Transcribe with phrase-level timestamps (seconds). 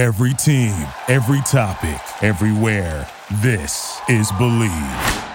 [0.00, 0.72] Every team,
[1.08, 3.06] every topic, everywhere.
[3.42, 5.26] This is Bleav.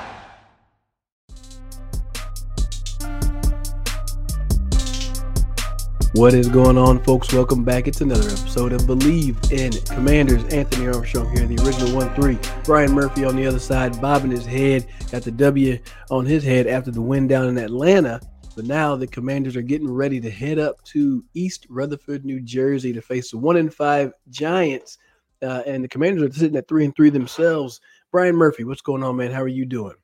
[6.15, 7.31] What is going on, folks?
[7.31, 7.87] Welcome back.
[7.87, 10.43] It's another episode of Bleav in Commanders.
[10.45, 12.39] Anthony Armstrong here, the original 1 3.
[12.63, 14.87] Brian Murphy on the other side, bobbing his head.
[15.11, 15.77] Got the W
[16.09, 18.19] on his head after the win down in Atlanta.
[18.55, 22.93] But now the Commanders are getting ready to head up to East Rutherford, New Jersey
[22.93, 24.97] to face the 1 in 5 Giants.
[25.41, 27.81] Uh, and the Commanders are sitting at 3 and 3 themselves.
[28.11, 29.31] Brian Murphy, what's going on, man?
[29.31, 29.95] How are you doing?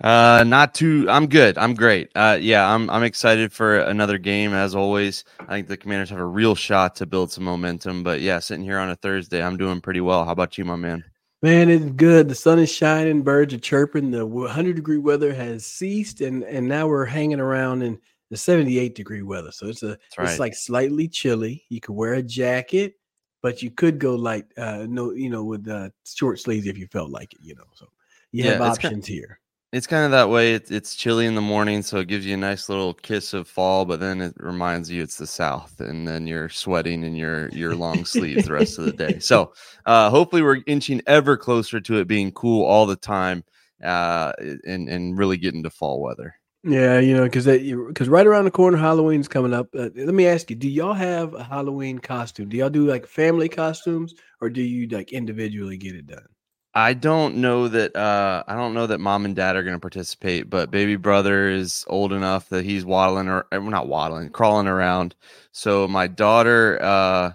[0.00, 1.06] Uh, not too.
[1.08, 1.58] I'm good.
[1.58, 2.10] I'm great.
[2.14, 2.90] Uh, yeah, I'm.
[2.90, 5.24] I'm excited for another game as always.
[5.38, 8.02] I think the Commanders have a real shot to build some momentum.
[8.02, 10.24] But yeah, sitting here on a Thursday, I'm doing pretty well.
[10.24, 11.04] How about you, my man?
[11.42, 12.28] Man, it's good.
[12.28, 14.12] The sun is shining, birds are chirping.
[14.12, 17.98] The 100 degree weather has ceased, and and now we're hanging around in
[18.30, 19.50] the 78 degree weather.
[19.50, 20.28] So it's a right.
[20.28, 21.64] it's like slightly chilly.
[21.68, 22.94] You could wear a jacket,
[23.42, 26.86] but you could go like uh no, you know, with uh, short sleeves if you
[26.86, 27.40] felt like it.
[27.42, 27.88] You know, so
[28.30, 29.40] you yeah, have options kind of, here
[29.72, 30.54] it's kind of that way.
[30.54, 33.48] It, it's chilly in the morning, so it gives you a nice little kiss of
[33.48, 37.48] fall, but then it reminds you it's the South, and then you're sweating in your
[37.48, 39.18] your long sleeves the rest of the day.
[39.18, 39.54] So
[39.86, 43.44] uh, hopefully, we're inching ever closer to it being cool all the time,
[43.82, 44.32] uh,
[44.66, 46.34] and and really getting to fall weather.
[46.64, 49.68] Yeah, you know, because because right around the corner, Halloween's coming up.
[49.74, 52.50] Uh, let me ask you: Do y'all have a Halloween costume?
[52.50, 56.28] Do y'all do like family costumes, or do you like individually get it done?
[56.74, 59.80] I don't know that uh I don't know that mom and dad are going to
[59.80, 64.66] participate, but baby brother is old enough that he's waddling or eh, not waddling, crawling
[64.66, 65.14] around.
[65.52, 67.32] So my daughter uh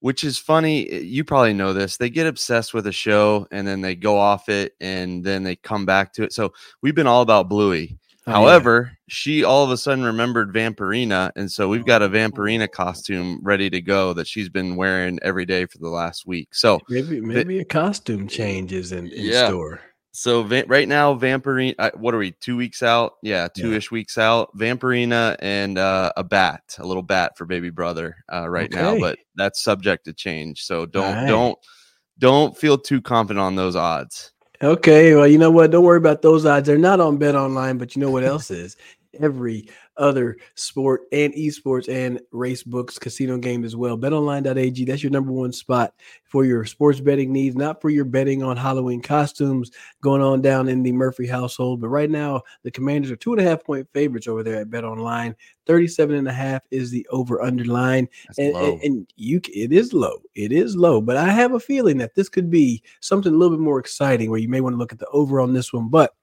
[0.00, 1.96] which is funny, eh, you probably know this.
[1.98, 5.56] They get obsessed with a show and then they go off it and then they
[5.56, 6.32] come back to it.
[6.32, 7.98] So we've been all about Bluey.
[8.26, 8.96] Oh, However, yeah.
[9.08, 13.68] she all of a sudden remembered Vampirina, and so we've got a Vampirina costume ready
[13.70, 16.54] to go that she's been wearing every day for the last week.
[16.54, 19.48] So maybe maybe a costume change is in, in yeah.
[19.48, 19.80] store.
[20.12, 22.32] So va- right now, Vampirina, uh, what are we?
[22.32, 23.14] Two weeks out?
[23.22, 23.94] Yeah, two ish yeah.
[23.94, 24.56] weeks out.
[24.56, 28.80] Vampirina and uh, a bat, a little bat for baby brother uh, right okay.
[28.80, 30.62] now, but that's subject to change.
[30.62, 31.26] So don't right.
[31.26, 31.58] don't
[32.18, 34.31] don't feel too confident on those odds.
[34.62, 35.72] Okay, well, you know what?
[35.72, 36.68] Don't worry about those odds.
[36.68, 38.76] They're not on BetOnline, but you know what else is?
[39.20, 43.96] Every other sport and esports and race books, casino game as well.
[43.98, 45.94] BetOnline.ag, that's your number one spot
[46.24, 49.70] for your sports betting needs, not for your betting on Halloween costumes
[50.00, 51.80] going on down in the Murphy household.
[51.80, 54.70] But right now, the commanders are two and a half point favorites over there at
[54.70, 55.34] BetOnline.
[55.66, 58.08] 37 and a half is the over under line.
[58.38, 60.22] And, and, and, you it is low.
[60.34, 63.56] It is low, but I have a feeling that this could be something a little
[63.56, 65.88] bit more exciting where you may want to look at the over on this one.
[65.88, 66.14] But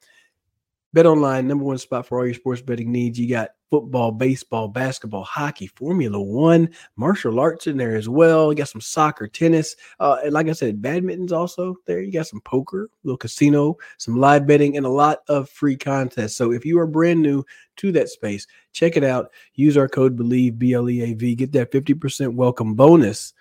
[0.95, 3.19] BetOnline, number one spot for all your sports betting needs.
[3.19, 8.51] You got football, baseball, basketball, hockey, Formula One, martial arts in there as well.
[8.51, 12.01] You got some soccer, tennis, uh, and like I said, badminton's also there.
[12.01, 16.35] You got some poker, little casino, some live betting, and a lot of free contests.
[16.35, 17.45] So if you are brand new
[17.77, 19.31] to that space, check it out.
[19.53, 21.35] Use our code Bleav B L E A V.
[21.35, 23.33] Get that fifty percent welcome bonus,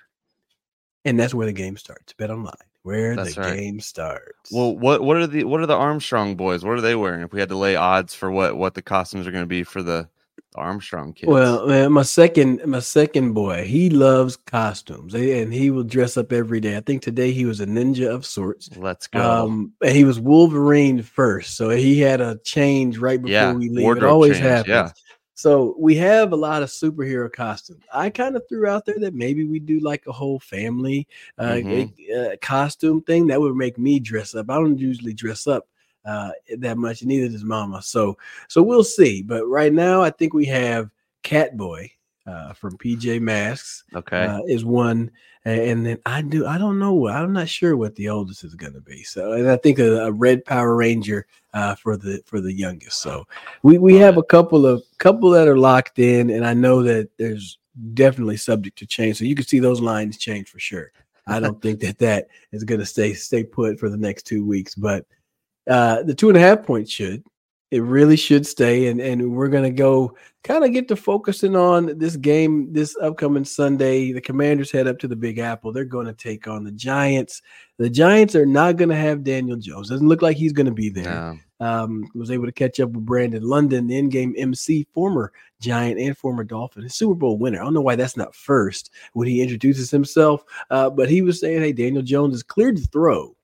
[1.06, 2.12] and that's where the game starts.
[2.12, 3.56] BetOnline where That's the right.
[3.56, 4.50] game starts.
[4.50, 6.64] Well, what what are the what are the Armstrong boys?
[6.64, 7.20] What are they wearing?
[7.20, 9.62] If we had to lay odds for what what the costumes are going to be
[9.62, 10.08] for the
[10.54, 11.30] Armstrong kids.
[11.30, 16.32] Well, man, my second my second boy, he loves costumes and he will dress up
[16.32, 16.78] every day.
[16.78, 18.74] I think today he was a ninja of sorts.
[18.74, 19.20] Let's go.
[19.20, 23.68] Um, and he was Wolverine first, so he had a change right before yeah, we
[23.68, 23.98] leave.
[23.98, 24.68] It always change, happens.
[24.68, 24.90] Yeah.
[25.38, 27.84] So we have a lot of superhero costumes.
[27.94, 31.06] I kind of threw out there that maybe we do like a whole family
[31.38, 32.34] uh, mm-hmm.
[32.42, 34.50] costume thing that would make me dress up.
[34.50, 35.68] I don't usually dress up
[36.04, 37.80] uh, that much, neither does Mama.
[37.82, 38.18] So
[38.48, 39.22] so we'll see.
[39.22, 40.90] But right now, I think we have
[41.22, 41.92] Catboy
[42.28, 43.84] uh, from PJ Masks.
[43.94, 45.10] Okay, uh, is one,
[45.44, 46.46] and then I do.
[46.46, 47.08] I don't know.
[47.08, 49.02] I'm not sure what the oldest is going to be.
[49.02, 53.00] So, and I think a, a Red Power Ranger uh, for the for the youngest.
[53.00, 53.26] So,
[53.62, 57.08] we we have a couple of couple that are locked in, and I know that
[57.16, 57.58] there's
[57.94, 59.18] definitely subject to change.
[59.18, 60.92] So you can see those lines change for sure.
[61.26, 64.44] I don't think that that is going to stay stay put for the next two
[64.44, 65.06] weeks, but
[65.68, 67.24] uh, the two and a half points should.
[67.70, 71.98] It really should stay, and and we're gonna go kind of get to focusing on
[71.98, 74.12] this game this upcoming Sunday.
[74.12, 75.72] The Commanders head up to the Big Apple.
[75.72, 77.42] They're going to take on the Giants.
[77.76, 79.90] The Giants are not going to have Daniel Jones.
[79.90, 81.04] Doesn't look like he's going to be there.
[81.04, 81.38] No.
[81.60, 86.16] Um, was able to catch up with Brandon London, the in-game MC, former Giant and
[86.16, 87.60] former Dolphin, Super Bowl winner.
[87.60, 91.40] I don't know why that's not first when he introduces himself, uh, but he was
[91.40, 93.34] saying, "Hey, Daniel Jones is cleared to throw."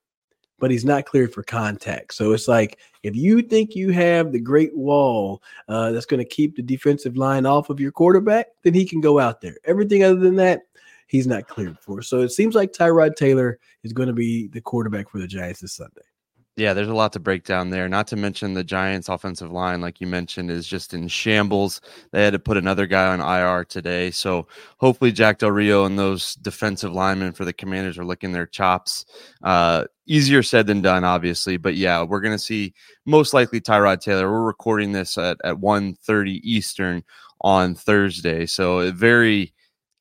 [0.65, 2.15] But he's not cleared for contact.
[2.15, 6.25] So it's like if you think you have the great wall uh, that's going to
[6.25, 9.59] keep the defensive line off of your quarterback, then he can go out there.
[9.67, 10.63] Everything other than that,
[11.07, 12.01] he's not cleared for.
[12.01, 15.61] So it seems like Tyrod Taylor is going to be the quarterback for the Giants
[15.61, 16.01] this Sunday.
[16.57, 17.89] Yeah, there's a lot to break down there.
[17.89, 21.81] Not to mention the Giants' offensive line, like you mentioned, is just in shambles.
[22.13, 24.13] They had to put another guy on IR today.
[24.13, 24.47] So
[24.79, 29.05] hopefully, Jack Del Rio and those defensive linemen for the Commanders are licking their chops.
[29.43, 31.57] Uh, easier said than done, obviously.
[31.57, 32.73] But yeah, we're going to see
[33.05, 34.31] most likely Tyrod Taylor.
[34.31, 37.03] We're recording this at, at 1.30 Eastern
[37.41, 38.47] on Thursday.
[38.47, 39.53] So very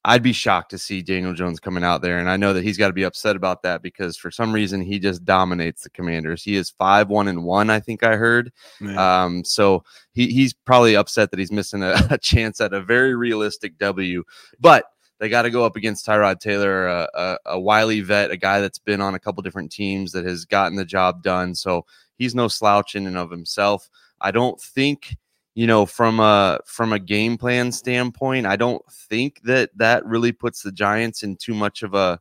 [0.06, 2.20] I'd be shocked to see Daniel Jones coming out there.
[2.20, 4.82] And I know that he's got to be upset about that because for some reason
[4.82, 6.44] he just dominates the commanders.
[6.44, 8.52] He is five, one, and one, I think I heard.
[8.98, 13.16] Um, so he, he's probably upset that he's missing a, a chance at a very
[13.16, 14.24] realistic W.
[14.60, 14.86] But
[15.20, 18.60] they got to go up against Tyrod Taylor, a, a, a wily vet, a guy
[18.60, 21.56] that's been on a couple different teams that has gotten the job done.
[21.56, 21.86] So
[22.18, 23.90] he's no slouch in and of himself.
[24.20, 25.16] I don't think
[25.56, 30.32] you know from a from a game plan standpoint i don't think that that really
[30.32, 32.20] puts the giants in too much of a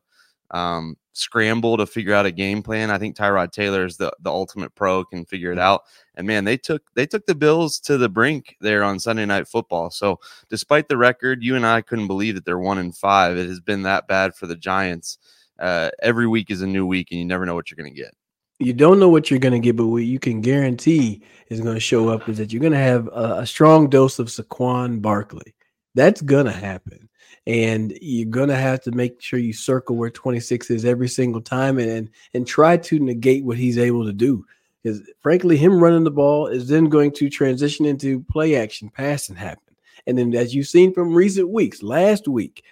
[0.51, 2.89] um, scramble to figure out a game plan.
[2.89, 5.83] I think tyrod taylor is the, the ultimate pro can figure it out.
[6.15, 9.47] And man they took they took the bills to the brink there on sunday night
[9.47, 9.89] football.
[9.89, 10.19] So
[10.49, 13.37] despite the record you and i couldn't believe that they're one in five.
[13.37, 15.17] It has been that bad for the giants.
[15.59, 17.99] Uh, every week is a new week and you never know what you're going to
[17.99, 18.13] get
[18.59, 21.75] you don't know what you're going to get, but what you can guarantee is going
[21.75, 25.01] to show up is that you're going to have a, a, strong dose of Saquon
[25.01, 25.53] Barkley.
[25.95, 27.09] That's going to happen.
[27.45, 31.41] And you're going to have to make sure you circle where 26 is every single
[31.41, 34.45] time and, and, and try to negate what he's able to do.
[34.81, 39.35] Because frankly, him running the ball is then going to transition into play action, passing
[39.35, 39.75] happen.
[40.07, 42.63] And then, as you've seen from recent weeks, last week,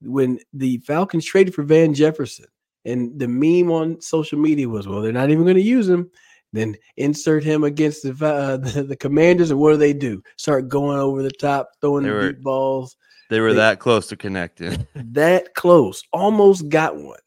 [0.00, 2.46] when the Falcons traded for Van Jefferson,
[2.84, 6.10] and the meme on social media was, well, they're not even going to use him.
[6.52, 10.22] Then insert him against the, uh, the, the commanders, and what do they do?
[10.36, 12.96] Start going over the top, throwing they the were, deep balls.
[13.30, 14.86] They were they, that close to connecting.
[14.94, 17.18] that close, almost got one.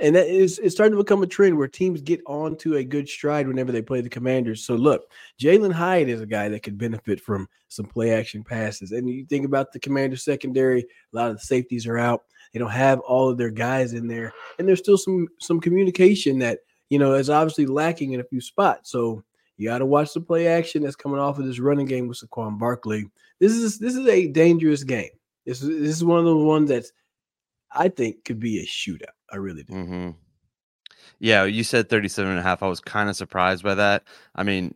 [0.00, 3.08] And that is it's starting to become a trend where teams get onto a good
[3.08, 4.64] stride whenever they play the commanders.
[4.64, 5.10] So look,
[5.40, 8.92] Jalin Hyatt is a guy that could benefit from some play action passes.
[8.92, 12.22] And you think about the commander secondary, a lot of the safeties are out.
[12.52, 16.38] They don't have all of their guys in there, and there's still some some communication
[16.40, 18.90] that you know is obviously lacking in a few spots.
[18.90, 19.22] So
[19.56, 22.20] you got to watch the play action that's coming off of this running game with
[22.20, 23.04] Saquon Barkley.
[23.40, 25.10] This is this is a dangerous game.
[25.44, 26.84] This is this is one of the ones that
[27.72, 29.14] I think could be a shootout.
[29.30, 29.72] I really do.
[29.72, 30.10] Mm-hmm.
[31.20, 32.62] Yeah, you said 37 and a half.
[32.62, 34.04] I was kind of surprised by that.
[34.34, 34.74] I mean,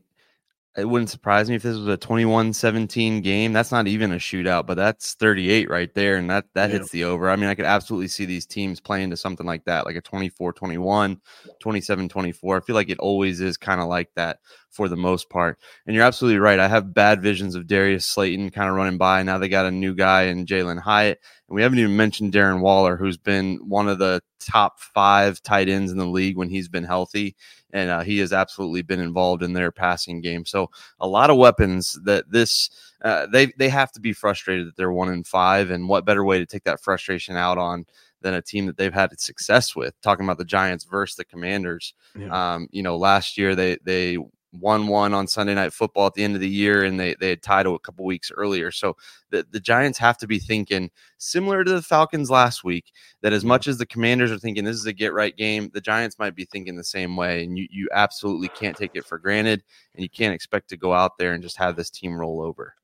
[0.77, 3.53] it wouldn't surprise me if this was a 21-17 game.
[3.53, 6.79] That's not even a shootout, but that's 38 right there and that that yeah.
[6.79, 7.29] hits the over.
[7.29, 10.03] I mean, I could absolutely see these teams playing to something like that, like a
[10.03, 11.21] 24-21,
[11.63, 12.57] 27-24.
[12.57, 14.39] I feel like it always is kind of like that
[14.71, 15.59] for the most part.
[15.87, 16.59] And you're absolutely right.
[16.59, 19.23] I have bad visions of Darius Slayton kind of running by.
[19.23, 21.21] Now they got a new guy in Jalin Hyatt.
[21.49, 25.69] And we haven't even mentioned Darren Waller, who's been one of the top five tight
[25.69, 27.37] ends in the league when he's been healthy.
[27.73, 30.45] And uh, he has absolutely been involved in their passing game.
[30.45, 30.71] So
[31.01, 32.71] a lot of weapons that this
[33.03, 35.71] uh, they they have to be frustrated that they're one in five.
[35.71, 37.87] And what better way to take that frustration out on
[38.23, 40.01] than a team that they've had success with.
[40.01, 41.95] Talking about the Giants versus the Commanders.
[42.19, 42.55] Yeah.
[42.55, 44.19] Um, you know, last year they they
[44.53, 47.31] one one on Sunday night football at the end of the year, and they they
[47.31, 48.71] had tied a couple weeks earlier.
[48.71, 48.97] So
[49.31, 53.45] the, the Giants have to be thinking similar to the Falcons last week, that as
[53.45, 56.35] much as the commanders are thinking this is a get right game, the Giants might
[56.35, 57.45] be thinking the same way.
[57.45, 59.63] And you you absolutely can't take it for granted,
[59.95, 62.75] and you can't expect to go out there and just have this team roll over.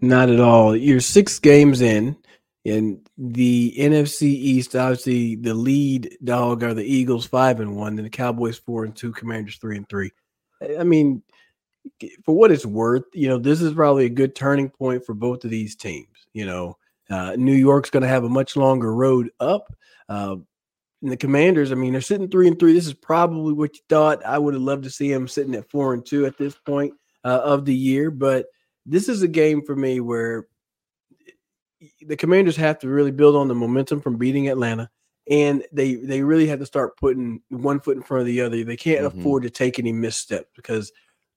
[0.00, 0.76] Not at all.
[0.76, 2.16] You're six games in.
[2.64, 8.04] In the NFC East, obviously the lead dog are the Eagles five and one, then
[8.04, 10.10] the Cowboys four and two, Commanders three and three.
[10.78, 11.22] I mean,
[12.24, 15.44] for what it's worth, you know, this is probably a good turning point for both
[15.44, 16.08] of these teams.
[16.32, 16.78] You know,
[17.10, 19.74] uh, New York's going to have a much longer road up.
[20.08, 20.36] Uh,
[21.02, 22.72] and the Commanders, I mean, they're sitting three and three.
[22.72, 24.24] This is probably what you thought.
[24.24, 26.94] I would have loved to see them sitting at four and two at this point
[27.24, 28.46] uh, of the year, but
[28.86, 30.46] this is a game for me where
[32.00, 34.90] the Commanders have to really build on the momentum from beating Atlanta
[35.28, 38.62] and they they really have to start putting one foot in front of the other.
[38.62, 39.20] They can't mm-hmm.
[39.20, 40.92] afford to take any missteps because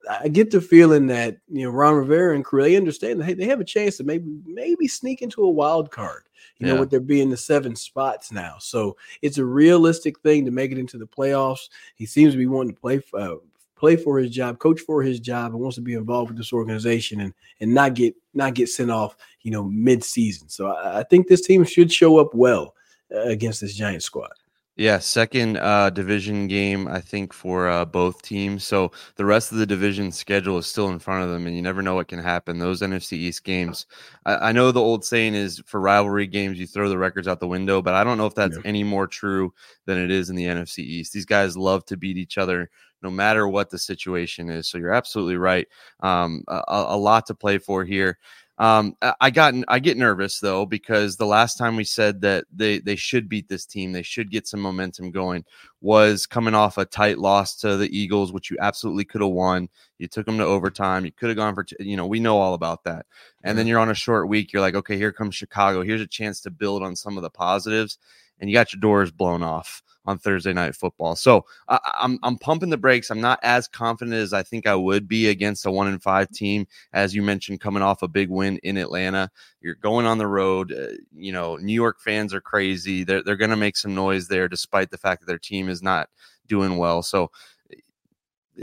[0.10, 3.34] I get the feeling that you know Ron Rivera and crew they understand that hey,
[3.34, 6.24] they have a chance to maybe maybe sneak into a wild card.
[6.60, 6.74] You yeah.
[6.74, 10.72] know, with there being the seven spots now, so it's a realistic thing to make
[10.72, 11.70] it into the playoffs.
[11.96, 13.36] He seems to be wanting to play uh,
[13.76, 16.54] play for his job, coach for his job, and wants to be involved with this
[16.54, 19.16] organization and and not get not get sent off.
[19.42, 20.50] You know, mid season.
[20.50, 22.74] So I, I think this team should show up well
[23.12, 24.32] against this Giant squad.
[24.78, 28.64] Yeah, second uh, division game, I think, for uh, both teams.
[28.64, 31.64] So the rest of the division schedule is still in front of them, and you
[31.64, 32.60] never know what can happen.
[32.60, 33.88] Those NFC East games.
[34.28, 37.40] I, I know the old saying is for rivalry games, you throw the records out
[37.40, 38.62] the window, but I don't know if that's yeah.
[38.66, 39.52] any more true
[39.86, 41.12] than it is in the NFC East.
[41.12, 42.70] These guys love to beat each other
[43.02, 44.68] no matter what the situation is.
[44.68, 45.68] So you're absolutely right.
[46.02, 48.20] Um, a, a lot to play for here.
[48.60, 52.80] Um, I got I get nervous though because the last time we said that they
[52.80, 55.46] they should beat this team, they should get some momentum going,
[55.80, 59.70] was coming off a tight loss to the Eagles, which you absolutely could have won.
[60.00, 61.06] You took them to overtime.
[61.06, 63.06] You could have gone for you know we know all about that.
[63.44, 64.52] And then you're on a short week.
[64.52, 65.84] You're like, okay, here comes Chicago.
[65.84, 68.00] Here's a chance to build on some of the positives,
[68.40, 71.16] and you got your doors blown off on Thursday night football.
[71.16, 73.12] So I, I'm I'm pumping the brakes.
[73.12, 76.30] I'm not as confident as I think I would be against a one in five
[76.32, 79.30] team, as you mentioned, coming off a big win in Atlanta.
[79.62, 80.72] You're going on the road.
[80.72, 83.04] Uh, you know, New York fans are crazy.
[83.04, 85.84] They're they're going to make some noise there, despite the fact that their team is
[85.84, 86.10] not
[86.48, 87.04] doing well.
[87.04, 87.30] So.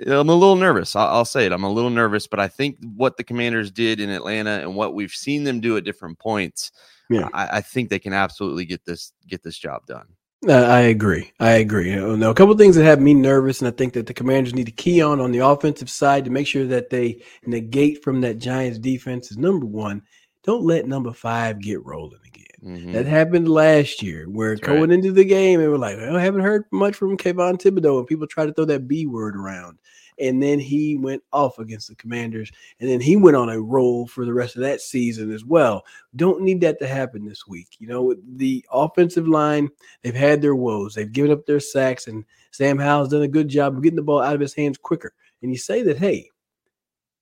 [0.08, 0.96] I'm a little nervous.
[0.96, 1.52] I'll, I'll say it.
[1.52, 4.92] I'm a little nervous, but I think what the Commanders did in Atlanta and what
[4.92, 6.72] we've seen them do at different points,
[7.08, 7.28] yeah.
[7.32, 10.08] I, I think they can absolutely get this get this job done.
[10.48, 11.32] I agree.
[11.40, 11.90] I agree.
[11.90, 14.54] You know, a couple things that have me nervous, and I think that the Commanders
[14.54, 18.20] need to key on on the offensive side to make sure that they negate from
[18.22, 20.02] that Giants defense is number one.
[20.44, 22.44] Don't let number five get rolling again.
[22.62, 22.92] Mm-hmm.
[22.92, 24.92] That happened last year, where That's going right.
[24.92, 28.26] into the game, and we're like, I haven't heard much from Kayvon Thibodeaux, and people
[28.26, 29.78] try to throw that B word around
[30.18, 34.06] and then he went off against the Commanders, and then he went on a roll
[34.06, 35.84] for the rest of that season as well.
[36.16, 37.68] Don't need that to happen this week.
[37.78, 39.68] You know, the offensive line,
[40.02, 40.94] they've had their woes.
[40.94, 44.02] They've given up their sacks, and Sam Howell's done a good job of getting the
[44.02, 45.12] ball out of his hands quicker.
[45.42, 46.30] And you say that, hey,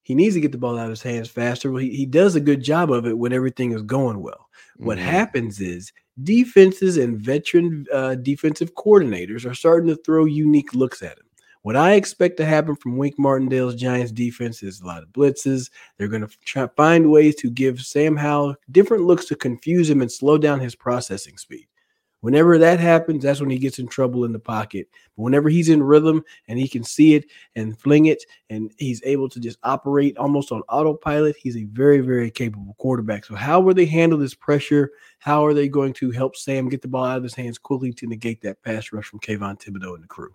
[0.03, 1.71] he needs to get the ball out of his hands faster.
[1.71, 4.49] Well, he, he does a good job of it when everything is going well.
[4.75, 4.87] Mm-hmm.
[4.87, 11.03] What happens is defenses and veteran uh, defensive coordinators are starting to throw unique looks
[11.03, 11.27] at him.
[11.63, 15.71] What I expect to happen from Wink Martindale's Giants defense is a lot of blitzes.
[15.97, 20.03] They're going to try find ways to give Sam Howell different looks to confuse him
[20.03, 21.69] and slow down his processing speed.
[22.21, 24.89] Whenever that happens, that's when he gets in trouble in the pocket.
[25.17, 29.03] But whenever he's in rhythm and he can see it and fling it, and he's
[29.05, 33.25] able to just operate almost on autopilot, he's a very, very capable quarterback.
[33.25, 34.91] So, how will they handle this pressure?
[35.19, 37.93] How are they going to help Sam get the ball out of his hands quickly
[37.95, 40.35] to negate that pass rush from Kayvon Thibodeaux and the crew?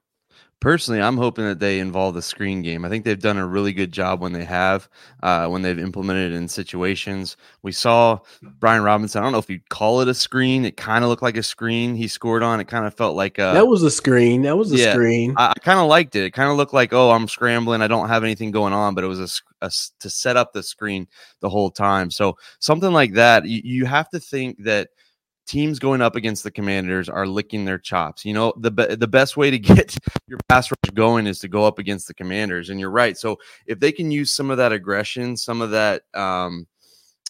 [0.60, 2.84] Personally, I'm hoping that they involve the screen game.
[2.84, 4.90] I think they've done a really good job when they have,
[5.22, 7.38] uh, when they've implemented it in situations.
[7.62, 8.20] We saw
[8.60, 9.22] Brian Robinson.
[9.22, 10.66] I don't know if you'd call it a screen.
[10.66, 12.60] It kind of looked like a screen he scored on.
[12.60, 14.42] It kind of felt like a, that was a screen.
[14.42, 15.36] That was a yeah, screen.
[15.38, 16.24] I, I kind of liked it.
[16.24, 17.84] It kind of looked like, oh, I'm scrambling.
[17.84, 20.64] I don't have anything going on, but it was a, a to set up the
[20.64, 21.08] screen
[21.40, 22.10] the whole time.
[22.10, 24.90] So something like that, you, you have to think that–
[25.48, 28.26] teams going up against the commanders are licking their chops.
[28.26, 31.66] You know the the best way to get your pass rush going is to go
[31.66, 33.18] up against the commanders and you're right.
[33.18, 36.68] So if they can use some of that aggression some of that um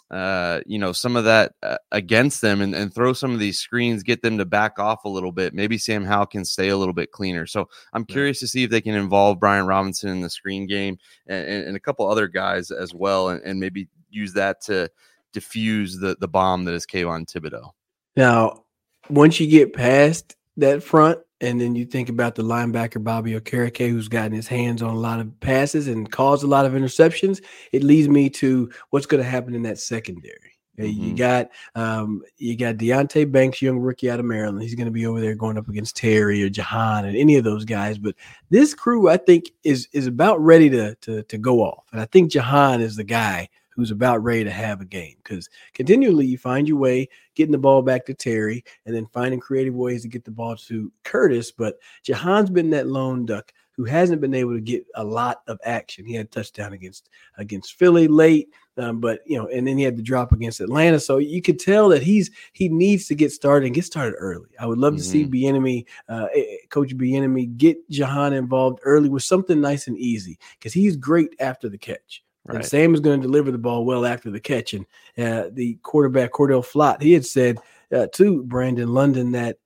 [0.09, 3.59] uh you know some of that uh, against them and, and throw some of these
[3.59, 6.77] screens get them to back off a little bit maybe sam howell can stay a
[6.77, 7.45] little bit cleaner.
[7.45, 10.97] So i'm curious to see if they can involve brian robinson in the screen game
[11.27, 14.89] and, and, and a couple other guys as well and, and maybe use that to
[15.33, 17.71] diffuse the the bomb that is Kayvon Thibodeaux.
[18.17, 18.63] Now,
[19.09, 23.89] once you get past that front, and then you think about the linebacker Bobby Okereke,
[23.89, 27.43] who's gotten his hands on a lot of passes and caused a lot of interceptions,
[27.71, 30.57] it leads me to what's going to happen in that secondary.
[30.79, 31.03] Mm-hmm.
[31.03, 34.61] You got um, you got Deonte Banks, young rookie out of Maryland.
[34.61, 37.43] He's going to be over there going up against Terry or Jahan and any of
[37.43, 37.97] those guys.
[37.97, 38.15] But
[38.49, 41.85] this crew, I think, is is about ready to to to go off.
[41.91, 45.47] And I think Jahan is the guy who's about ready to have a game because
[45.73, 49.75] continually you find your way getting the ball back to Terry and then finding creative
[49.75, 51.51] ways to get the ball to Curtis.
[51.51, 55.59] But Jahan's been that lone duck who hasn't been able to get a lot of
[55.63, 56.03] action.
[56.03, 59.83] He had a touchdown against against Philly late, um, but you know, and then he
[59.83, 60.99] had the drop against Atlanta.
[60.99, 64.49] So you could tell that he's he needs to get started and get started early.
[64.59, 65.03] I would love mm-hmm.
[65.03, 65.57] to see mm-hmm.
[65.57, 70.39] Bieniemy, uh, eh, eh, Coach Bieniemy, get Jahan involved early with something nice and easy
[70.57, 72.23] because he's great after the catch.
[72.47, 72.57] Right.
[72.57, 74.73] And Sam is going to deliver the ball well after the catch.
[74.73, 74.85] And
[75.17, 77.57] uh, the quarterback, Cor'Dale Flott, he had said
[77.93, 79.57] uh, to Brandon London that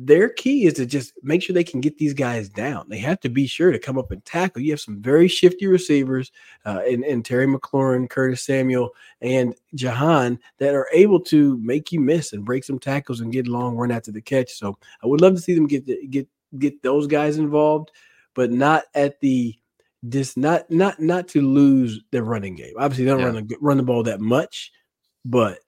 [0.00, 2.86] their key is to just make sure they can get these guys down.
[2.88, 4.62] They have to be sure to come up and tackle.
[4.62, 6.30] You have some very shifty receivers
[6.64, 8.90] uh, in, in Terry McLaurin, Curtis Samuel,
[9.22, 13.48] and Jahan that are able to make you miss and break some tackles and get
[13.48, 14.52] long run after the catch.
[14.52, 16.28] So I would love to see them get get
[16.58, 17.90] get those guys involved,
[18.34, 19.58] but not at the
[20.02, 22.74] this not not not to lose their running game.
[22.78, 23.26] Obviously, they don't yeah.
[23.26, 24.70] run the, run the ball that much,
[25.24, 25.58] but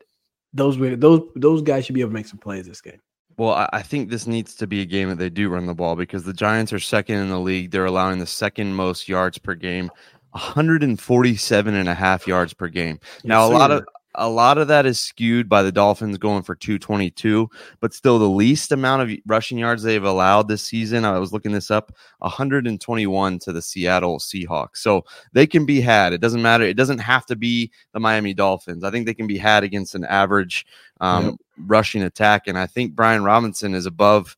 [0.52, 3.00] those those those guys should be able to make some plays this game.
[3.36, 5.74] Well, I, I think this needs to be a game that they do run the
[5.74, 7.70] ball because the Giants are second in the league.
[7.70, 9.90] They're allowing the second most yards per game,
[10.32, 13.00] 147 and a half yards per game.
[13.24, 16.54] Now, a lot of a lot of that is skewed by the Dolphins going for
[16.54, 17.48] 222,
[17.80, 21.04] but still the least amount of rushing yards they've allowed this season.
[21.04, 24.78] I was looking this up 121 to the Seattle Seahawks.
[24.78, 26.12] So they can be had.
[26.12, 26.64] It doesn't matter.
[26.64, 28.82] It doesn't have to be the Miami Dolphins.
[28.82, 30.66] I think they can be had against an average
[31.00, 31.34] um, yep.
[31.66, 32.48] rushing attack.
[32.48, 34.36] And I think Brian Robinson is above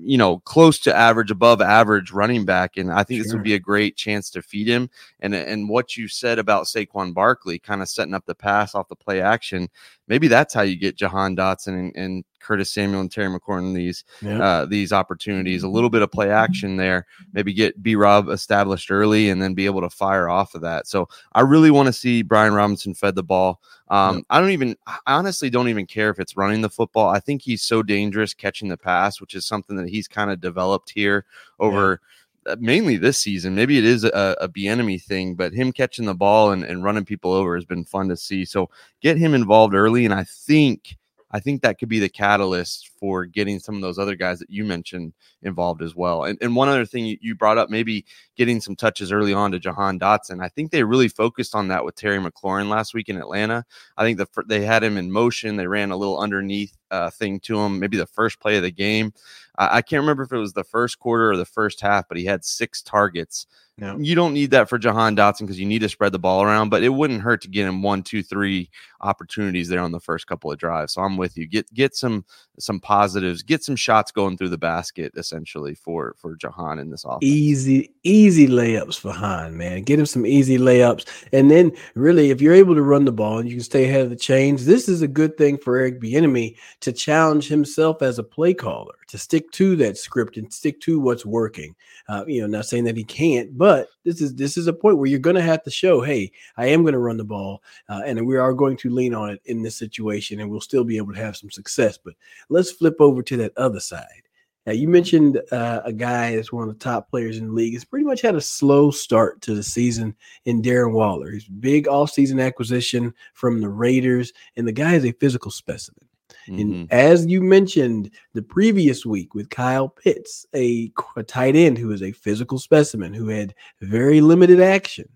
[0.00, 2.76] you know, close to average, above average running back.
[2.76, 3.24] And I think sure.
[3.24, 4.90] this would be a great chance to feed him.
[5.20, 8.88] And and what you said about Saquon Barkley, kind of setting up the pass off
[8.88, 9.68] the play action,
[10.12, 14.04] maybe that's how you get Jahan Dotson and, and Curtis Samuel and Terry McLaurin these
[14.42, 15.62] uh, these opportunities.
[15.62, 17.06] A little bit of play action there.
[17.32, 20.86] Maybe get B Rob established early and then be able to fire off of that.
[20.86, 23.62] So I really want to see Brian Robinson fed the ball.
[23.88, 27.08] Um, I don't even, I honestly don't even care if it's running the football.
[27.08, 30.42] I think he's so dangerous catching the pass, which is something that he's kind of
[30.42, 31.24] developed here
[31.58, 32.00] over.
[32.44, 33.54] Uh, mainly this season.
[33.54, 37.04] Maybe it is a, a Bieniemy thing, but him catching the ball and, and running
[37.04, 38.44] people over has been fun to see.
[38.44, 38.68] So
[39.00, 40.96] get him involved early, and I think
[41.32, 44.50] I think that could be the catalyst for getting some of those other guys that
[44.50, 46.24] you mentioned involved as well.
[46.24, 48.04] And, and one other thing you, you brought up, maybe
[48.36, 50.44] getting some touches early on to Jahan Dotson.
[50.44, 53.64] I think they really focused on that with Terry McLaurin last week in Atlanta.
[53.96, 55.56] I think the, they had him in motion.
[55.56, 58.70] They ran a little underneath uh, thing to him, maybe the first play of the
[58.70, 59.12] game.
[59.58, 62.16] Uh, I can't remember if it was the first quarter or the first half, but
[62.16, 63.46] he had six targets
[63.78, 63.96] no.
[63.98, 66.68] You don't need that for Jahan Dotson because you need to spread the ball around,
[66.68, 68.70] but it wouldn't hurt to get him one, two, three
[69.00, 70.92] opportunities there on the first couple of drives.
[70.92, 71.46] So I'm with you.
[71.46, 72.24] Get get some
[72.58, 77.04] some positives, get some shots going through the basket essentially for for Jahan in this
[77.04, 77.24] offense.
[77.24, 79.82] Easy, easy layups for Han, man.
[79.84, 81.06] Get him some easy layups.
[81.32, 84.02] And then really, if you're able to run the ball and you can stay ahead
[84.02, 88.18] of the chains, this is a good thing for Eric Bieniemy to challenge himself as
[88.18, 91.74] a play caller, to stick to that script and stick to what's working.
[92.08, 94.98] Uh, you know, not saying that he can't, but this is this is a point
[94.98, 97.62] where you're going to have to show, hey, I am going to run the ball,
[97.88, 100.84] uh, and we are going to lean on it in this situation, and we'll still
[100.84, 101.98] be able to have some success.
[101.98, 102.14] But
[102.48, 104.28] let's flip over to that other side.
[104.64, 107.72] Now, you mentioned uh, a guy that's one of the top players in the league.
[107.72, 111.32] He's pretty much had a slow start to the season in Darren Waller.
[111.32, 116.06] He's big all-season acquisition from the Raiders, and the guy is a physical specimen.
[116.48, 116.60] Mm-hmm.
[116.60, 121.92] And as you mentioned the previous week with Kyle Pitts, a, a tight end who
[121.92, 125.08] is a physical specimen who had very limited action,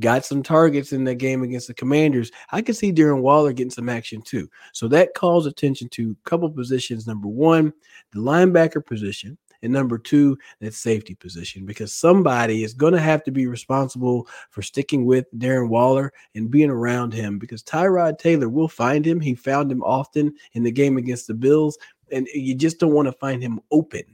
[0.00, 2.30] got some targets in that game against the Commanders.
[2.52, 4.48] I could see Darren Waller getting some action too.
[4.72, 7.06] So that calls attention to a couple positions.
[7.06, 7.72] Number one,
[8.12, 13.24] the linebacker position and number two, that safety position, because somebody is going to have
[13.24, 18.48] to be responsible for sticking with Darren Waller and being around him because Tyrod Taylor
[18.48, 19.20] will find him.
[19.20, 21.78] He found him often in the game against the Bills,
[22.12, 24.04] and you just don't want to find him open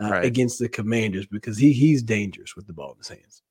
[0.00, 0.24] uh, right.
[0.24, 3.42] against the Commanders because he he's dangerous with the ball in his hands.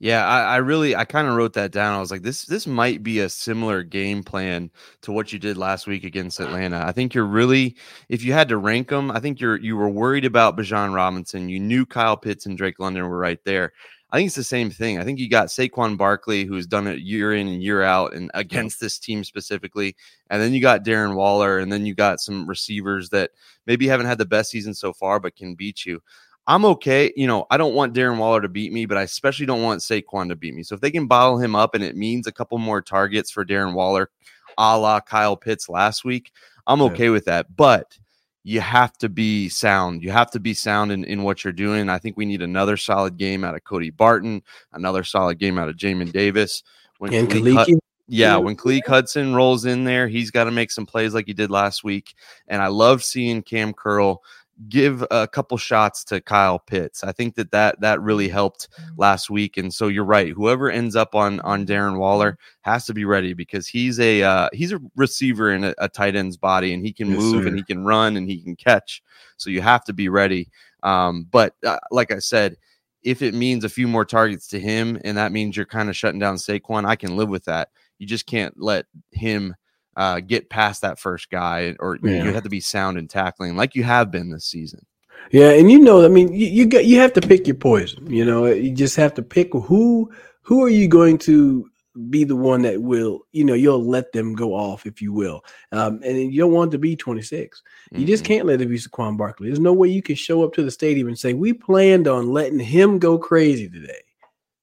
[0.00, 1.94] Yeah, I, I really I kind of wrote that down.
[1.94, 4.70] I was like, this this might be a similar game plan
[5.02, 6.84] to what you did last week against Atlanta.
[6.86, 7.76] I think you're really,
[8.08, 11.48] if you had to rank them, I think you're you were worried about Bijan Robinson.
[11.48, 13.72] You knew Kyle Pitts and Drake London were right there.
[14.10, 14.98] I think it's the same thing.
[14.98, 18.30] I think you got Saquon Barkley, who's done it year in and year out, and
[18.34, 19.96] against this team specifically.
[20.30, 23.32] And then you got Darren Waller, and then you got some receivers that
[23.66, 26.00] maybe haven't had the best season so far, but can beat you.
[26.46, 27.12] I'm okay.
[27.16, 29.80] You know, I don't want Darren Waller to beat me, but I especially don't want
[29.80, 30.62] Saquon to beat me.
[30.62, 33.44] So if they can bottle him up and it means a couple more targets for
[33.44, 34.10] Darren Waller,
[34.58, 36.32] a la Kyle Pitts last week,
[36.66, 37.10] I'm okay yeah.
[37.10, 37.56] with that.
[37.56, 37.98] But
[38.44, 40.02] you have to be sound.
[40.02, 41.88] You have to be sound in, in what you're doing.
[41.88, 45.70] I think we need another solid game out of Cody Barton, another solid game out
[45.70, 46.62] of Jamin Davis.
[46.98, 50.84] When and Khaleke, yeah, when Khaleke Hudson rolls in there, he's got to make some
[50.84, 52.14] plays like he did last week.
[52.46, 54.22] And I love seeing Cam Curl
[54.68, 57.04] give a couple shots to Kyle Pitts.
[57.04, 59.56] I think that that that really helped last week.
[59.56, 60.32] And so you're right.
[60.32, 64.48] Whoever ends up on on Darren Waller has to be ready because he's a uh,
[64.52, 67.48] he's a receiver in a, a, tight end's body, and he can yes, move sir.
[67.48, 69.02] and he can run and he can catch.
[69.36, 70.48] So you have to be ready.
[70.82, 72.56] Um, but uh, like I said.
[73.02, 75.94] If it means a few more targets to him, and that means you're kind of
[75.94, 77.68] shutting down Saquon, I can live with that.
[77.98, 79.54] You just can't let him
[79.96, 82.24] uh, get past that first guy, or yeah.
[82.24, 84.84] you have to be sound in tackling like you have been this season.
[85.30, 88.10] Yeah, and you know, I mean, you, you got you have to pick your poison.
[88.10, 90.10] You know, you just have to pick who
[90.42, 91.70] who are you going to
[92.10, 95.44] be the one that will, you know, you'll let them go off, if you will.
[95.70, 97.62] Um, and you don't want to be 26.
[97.92, 98.06] You mm-hmm.
[98.06, 99.48] just can't let it be Saquon Barkley.
[99.48, 102.32] There's no way you can show up to the stadium and say, we planned on
[102.32, 104.02] letting him go crazy today.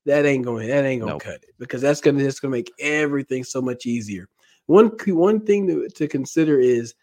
[0.06, 1.36] That ain't going, that ain't going to nope.
[1.36, 4.28] cut it because that's going to, just going to make everything so much easier
[4.72, 6.94] one one thing to, to consider is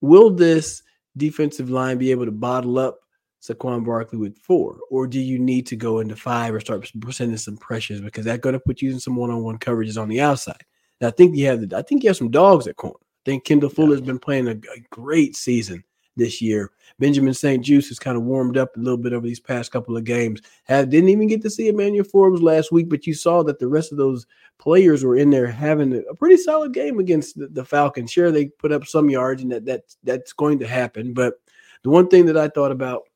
[0.00, 0.82] will this
[1.16, 3.00] defensive line be able to bottle up
[3.42, 7.36] Saquon Barkley with four, or do you need to go into five or start sending
[7.36, 10.64] some pressures because that's going to put you in some one-on-one coverages on the outside?
[11.00, 12.94] And I think you have the, I think you have some dogs at corner.
[13.00, 15.82] I think Kendall Fuller's been playing a, a great season
[16.16, 16.70] this year.
[16.98, 20.04] Benjamin St-Juste has kind of warmed up a little bit over these past couple of
[20.04, 20.40] games.
[20.64, 23.68] Have didn't even get to see Emmanuel Forbes last week, but you saw that the
[23.68, 24.26] rest of those
[24.58, 28.10] players were in there having a pretty solid game against the, the Falcons.
[28.10, 31.12] Sure, they put up some yards, and that that that's going to happen.
[31.14, 31.34] But
[31.82, 33.08] the one thing that I thought about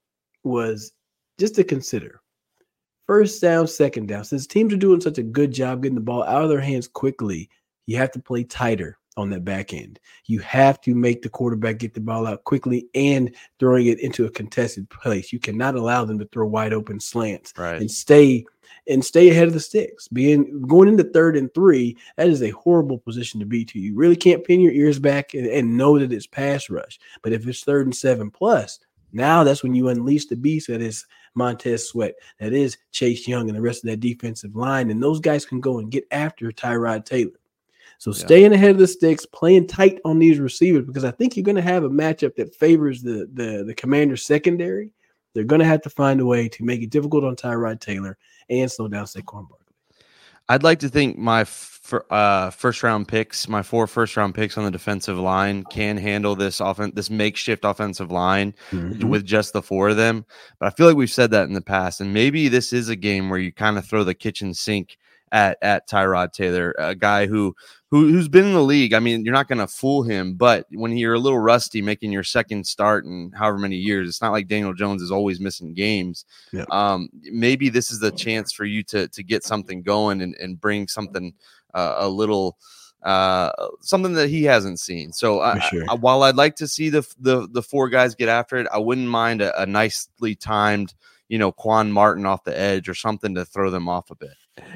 [0.42, 0.92] was
[1.38, 2.20] just to consider
[3.06, 4.24] first down, second down.
[4.24, 6.88] Since teams are doing such a good job getting the ball out of their hands
[6.88, 7.48] quickly,
[7.86, 9.98] you have to play tighter on that back end.
[10.26, 14.26] You have to make the quarterback get the ball out quickly and throwing it into
[14.26, 15.32] a contested place.
[15.32, 17.80] You cannot allow them to throw wide open slants Right.
[17.80, 18.44] and stay
[18.88, 20.06] and stay ahead of the sticks.
[20.08, 23.78] Being going into third and three, that is a horrible position to be to.
[23.78, 26.98] You really can't pin your ears back and, and know that it's pass rush.
[27.22, 28.78] But if it's third and seven plus,
[29.12, 33.48] now that's when you unleash the beast that is Montez Sweat, that is Chase Young,
[33.48, 34.90] and the rest of that defensive line.
[34.90, 37.38] And those guys can go and get after Tyrod Taylor.
[37.98, 38.18] So Yeah.
[38.26, 41.56] staying ahead of the sticks, playing tight on these receivers, because I think you're going
[41.56, 44.92] to have a matchup that favors the the the commander secondary.
[45.34, 48.16] They're going to have to find a way to make it difficult on Tyrod Taylor
[48.48, 49.74] and slow down Saquon Barkley.
[50.48, 51.44] I'd like to think my
[52.10, 56.34] uh, first round picks, my four first round picks on the defensive line, can handle
[56.36, 59.08] this offen- this makeshift offensive line Mm-hmm.
[59.08, 60.24] with just the four of them.
[60.58, 62.96] But I feel like we've said that in the past, and maybe this is a
[62.96, 64.96] game where you kind of throw the kitchen sink
[65.32, 67.54] at at Tyrod Taylor, a guy who
[67.96, 68.92] who who's been in the league.
[68.92, 72.12] I mean, you're not going to fool him, but when you're a little rusty, making
[72.12, 75.72] your second start in however many years, it's not like Daniel Jones is always missing
[75.74, 76.24] games.
[76.52, 76.64] Yeah.
[76.70, 80.60] Um, maybe this is the chance for you to to get something going and and
[80.60, 81.32] bring something
[81.74, 82.58] uh, a little
[83.02, 85.84] uh something that he hasn't seen so I, sure.
[85.88, 88.78] I- while i'd like to see the the the four guys get after it i
[88.78, 90.94] wouldn't mind a, a nicely timed
[91.28, 94.32] you know quan martin off the edge or something to throw them off a bit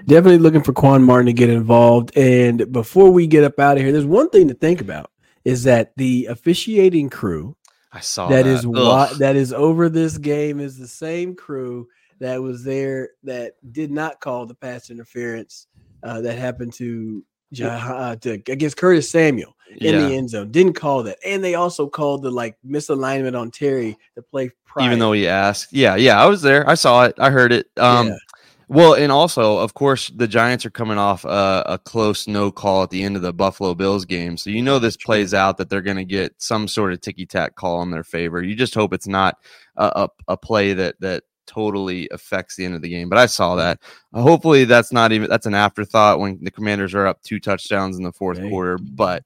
[0.07, 2.17] Definitely looking for Quan Martin to get involved.
[2.17, 5.11] And before we get up out of here, there's one thing to think about
[5.45, 7.57] is that the officiating crew
[7.93, 9.19] i saw that that is Ugh.
[9.19, 11.89] that is over this game is the same crew
[12.21, 15.67] that was there that did not call the pass interference
[16.03, 17.25] uh, that happened to,
[17.63, 20.51] uh, to against Curtis Samuel in yeah the end zone.
[20.51, 24.87] Didn't call that, and they also called the like misalignment on Terry to play prior.
[24.87, 27.67] even though he asked yeah yeah i was there i saw it i heard it
[27.77, 28.17] um Yeah.
[28.71, 32.85] Well and also of course the giants are coming off a, a close no call
[32.85, 34.37] at the end of the buffalo bills game.
[34.37, 37.57] So you know this plays out that they're going to get some sort of ticky-tack
[37.57, 38.43] call in their favor.
[38.43, 39.37] You just hope it's not
[39.77, 43.09] a, a, a play that that totally affects the end of the game.
[43.09, 43.81] But i saw that.
[44.15, 47.99] Uh, hopefully that's not even that's an afterthought when the commanders are up two touchdowns
[47.99, 48.79] in the fourth quarter.
[48.79, 49.25] But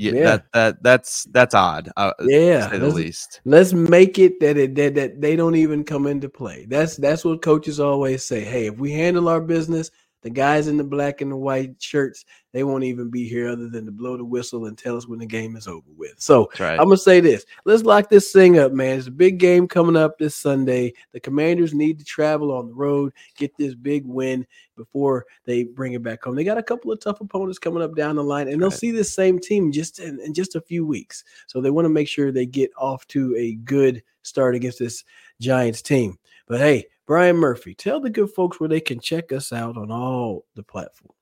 [0.00, 0.24] yeah, Yeah.
[0.24, 4.74] that that that's that's odd uh, yeah, at the least Let's make it that it
[4.76, 6.66] that, that they don't even come into play.
[6.68, 8.42] That's that's what coaches always say.
[8.42, 9.90] Hey, if we handle our business,
[10.22, 13.68] the guys in the black and the white shirts, they won't even be here other
[13.68, 16.14] than to blow the whistle and tell us when the game is over with.
[16.18, 17.46] So right I'm gonna say this.
[17.64, 18.98] Let's lock this thing up, man.
[18.98, 20.92] It's a big game coming up this Sunday.
[21.12, 25.92] The Commanders need to travel on the road, get this big win before they bring
[25.92, 26.34] it back home.
[26.34, 28.78] They got a couple of tough opponents coming up down the line, and they'll Right.
[28.78, 31.24] see this same team just in, in just a few weeks.
[31.46, 35.04] So they want to make sure they get off to a good start against this
[35.40, 36.18] Giants team.
[36.46, 39.90] But hey, Brian Murphy, tell the good folks where they can check us out on
[39.90, 41.19] all the platforms.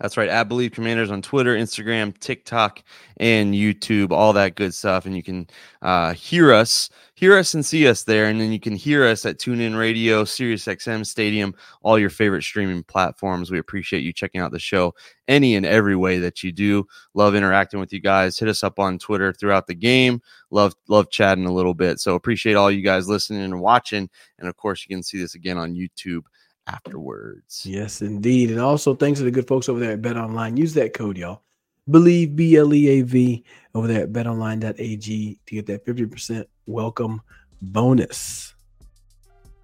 [0.00, 0.30] That's right.
[0.30, 2.82] At Bleav Commanders on Twitter, Instagram, TikTok,
[3.18, 5.04] and YouTube, all that good stuff.
[5.04, 5.46] And you can
[5.82, 8.24] uh, hear us, hear us and see us there.
[8.24, 12.82] And then you can hear us at TuneIn Radio, SiriusXM Stadium, all your favorite streaming
[12.82, 13.50] platforms.
[13.50, 14.94] We appreciate you checking out the show
[15.28, 16.86] any and every way that you do.
[17.12, 18.38] Love interacting with you guys.
[18.38, 20.22] Hit us up on Twitter throughout the game.
[20.50, 22.00] Love, love chatting a little bit.
[22.00, 24.08] So appreciate all you guys listening and watching.
[24.38, 26.22] And of course, you can see this again on YouTube
[26.66, 27.64] afterwards.
[27.66, 28.50] Yes, indeed.
[28.50, 30.56] And also thanks to the good folks over there at BetOnline.
[30.58, 31.42] Use that code, y'all.
[31.88, 33.44] Bleav B L E A V
[33.74, 37.20] over there at betonline.ag to get that 50% welcome
[37.62, 38.54] bonus.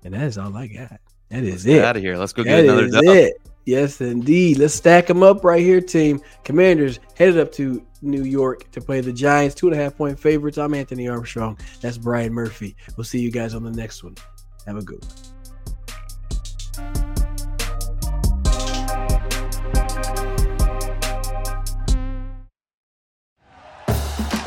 [0.05, 1.01] And that is all I got.
[1.31, 1.85] That is Get it.
[1.85, 2.17] out of here.
[2.17, 3.05] Let's go That get another is dub.
[3.05, 3.35] it.
[3.65, 4.59] Yes, indeed.
[4.59, 6.21] Let's stack them up right here, team.
[6.45, 10.19] Commanders headed up to New York to play the Giants, two and a half point
[10.19, 10.57] favorites.
[10.57, 11.59] I'm Anthony Armstrong.
[11.81, 12.77] That's Brian Murphy.
[12.97, 14.15] We'll see you guys on the next one.
[14.67, 15.36] Have a good one.